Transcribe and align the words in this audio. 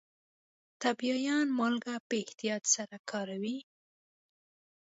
ټبیايان 0.81 1.47
مالګه 1.59 1.95
په 2.07 2.13
احتیاط 2.23 2.63
سره 2.75 2.95
کاروي. 3.09 3.57